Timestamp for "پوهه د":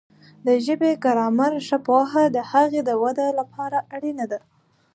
1.87-2.37